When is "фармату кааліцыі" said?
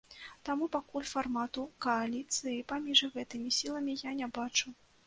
1.09-2.57